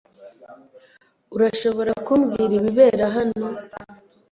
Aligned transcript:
Urashobora 1.35 1.91
kumbwira 2.05 2.53
ibibera 2.59 3.05
hano? 3.15 3.47